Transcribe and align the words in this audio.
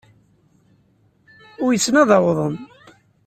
Uysen 1.65 1.95
ad 2.01 2.09
awḍen. 2.17 2.55